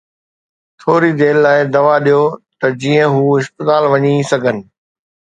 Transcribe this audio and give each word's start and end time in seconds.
ٿوري 0.79 1.11
دير 1.19 1.35
لاءِ 1.43 1.59
دوا 1.73 1.95
ڏيو 2.05 2.21
ته 2.59 2.67
جيئن 2.81 3.07
هو 3.13 3.23
اسپتال 3.39 3.83
وڃي 3.91 4.13
سگهن. 4.31 4.57